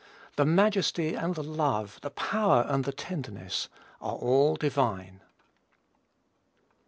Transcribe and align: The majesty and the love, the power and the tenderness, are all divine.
The 0.35 0.47
majesty 0.47 1.13
and 1.13 1.35
the 1.35 1.43
love, 1.43 1.99
the 2.01 2.09
power 2.09 2.65
and 2.67 2.85
the 2.85 2.91
tenderness, 2.91 3.69
are 4.01 4.15
all 4.15 4.55
divine. 4.55 5.21